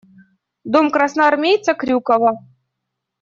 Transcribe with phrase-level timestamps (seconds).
[0.73, 2.31] Дом красноармейца Крюкова.